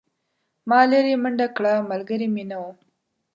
[0.69, 2.63] ما لیرې منډه کړه ملګری مې نه و.